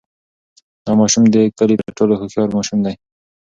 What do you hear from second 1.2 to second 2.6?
د کلي تر ټولو هوښیار